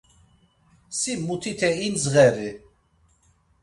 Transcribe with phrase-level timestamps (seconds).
[0.99, 2.51] Si mutite indzğeri?